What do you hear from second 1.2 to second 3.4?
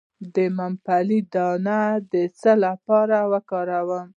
دانه د څه لپاره